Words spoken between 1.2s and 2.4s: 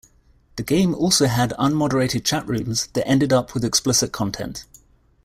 had unmoderated